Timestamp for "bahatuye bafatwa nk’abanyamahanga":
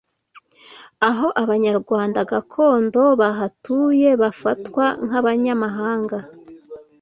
3.21-6.17